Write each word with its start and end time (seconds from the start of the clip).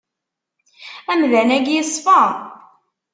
Amdan-agi 1.11 1.73
yeṣfa. 1.75 2.21